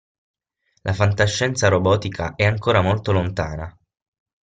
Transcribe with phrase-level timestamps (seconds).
[0.81, 3.77] La fantascienza robotica è ancora molto lontana.